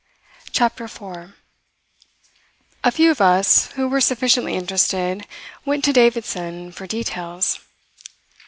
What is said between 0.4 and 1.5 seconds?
CHAPTER FOUR